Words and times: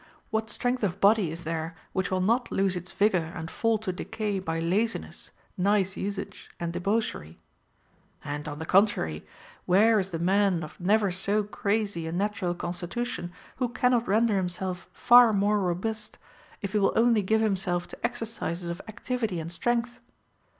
What 0.31 0.49
strength 0.49 0.81
of 0.81 0.99
body 0.99 1.29
is 1.29 1.43
there 1.43 1.75
which 1.93 2.09
Λνίΐΐ 2.09 2.25
not 2.25 2.51
lose 2.51 2.75
its 2.75 2.91
vigor 2.91 3.31
and 3.35 3.51
fall 3.51 3.77
to 3.77 3.93
decay 3.93 4.39
by 4.39 4.57
laziness, 4.57 5.29
nice 5.59 5.95
usage, 5.95 6.49
and 6.59 6.73
debauchery? 6.73 7.37
And, 8.25 8.47
on 8.47 8.57
the 8.57 8.65
contrary, 8.65 9.27
Avhere 9.69 9.99
is 9.99 10.09
the 10.09 10.17
man 10.17 10.63
of 10.63 10.79
ne\^er 10.79 11.13
so 11.13 11.43
crazy 11.43 12.07
a 12.07 12.11
natural 12.11 12.55
constitution, 12.55 13.31
who 13.57 13.69
can 13.69 13.91
not 13.91 14.07
render 14.07 14.35
himself 14.37 14.87
far 14.91 15.33
more 15.33 15.59
robust, 15.59 16.17
if 16.63 16.71
he 16.73 16.79
will 16.79 16.93
only 16.95 17.21
give 17.21 17.41
himself 17.41 17.87
to 17.89 18.03
exercises 18.03 18.69
of 18.69 18.81
activity 18.87 19.39
and 19.39 19.51
strength 19.51 19.99